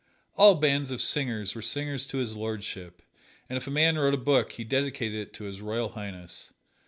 [0.35, 3.03] All bands of singers were singers to His Lordship,
[3.47, 6.51] and if a man wrote a book he dedicated it to His Royal Highness.